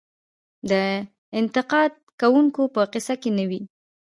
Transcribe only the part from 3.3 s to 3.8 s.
نه وي.